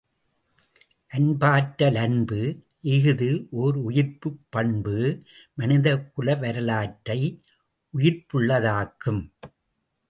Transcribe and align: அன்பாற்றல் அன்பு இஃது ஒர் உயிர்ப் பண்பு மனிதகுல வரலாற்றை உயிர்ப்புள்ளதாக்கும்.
அன்பாற்றல் 1.11 1.95
அன்பு 1.95 2.39
இஃது 2.93 3.29
ஒர் 3.63 3.77
உயிர்ப் 3.81 4.25
பண்பு 4.49 4.97
மனிதகுல 5.53 6.35
வரலாற்றை 6.35 7.19
உயிர்ப்புள்ளதாக்கும். 7.93 9.23